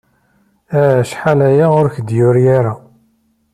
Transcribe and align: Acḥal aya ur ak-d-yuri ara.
Acḥal 0.99 1.39
aya 1.49 1.65
ur 1.79 1.85
ak-d-yuri 1.87 2.43
ara. 2.57 2.73